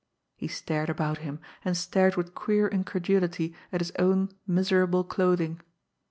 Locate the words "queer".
2.33-2.67